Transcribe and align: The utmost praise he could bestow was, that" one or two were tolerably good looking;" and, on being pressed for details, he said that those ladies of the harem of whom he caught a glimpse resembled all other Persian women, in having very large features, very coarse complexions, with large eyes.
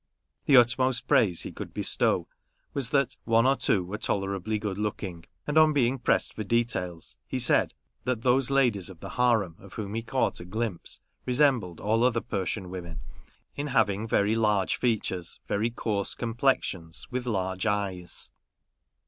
The 0.47 0.57
utmost 0.57 1.07
praise 1.07 1.41
he 1.41 1.51
could 1.51 1.75
bestow 1.75 2.27
was, 2.73 2.89
that" 2.89 3.17
one 3.25 3.45
or 3.45 3.55
two 3.55 3.85
were 3.85 3.99
tolerably 3.99 4.57
good 4.57 4.79
looking;" 4.79 5.25
and, 5.47 5.59
on 5.59 5.73
being 5.73 5.99
pressed 5.99 6.33
for 6.33 6.43
details, 6.43 7.17
he 7.27 7.37
said 7.37 7.75
that 8.05 8.23
those 8.23 8.49
ladies 8.49 8.89
of 8.89 8.99
the 8.99 9.11
harem 9.11 9.57
of 9.59 9.73
whom 9.73 9.93
he 9.93 10.01
caught 10.01 10.39
a 10.39 10.45
glimpse 10.45 11.01
resembled 11.27 11.79
all 11.79 12.03
other 12.03 12.19
Persian 12.19 12.71
women, 12.71 13.01
in 13.55 13.67
having 13.67 14.07
very 14.07 14.33
large 14.33 14.75
features, 14.75 15.39
very 15.47 15.69
coarse 15.69 16.15
complexions, 16.15 17.05
with 17.11 17.27
large 17.27 17.67
eyes. 17.67 18.31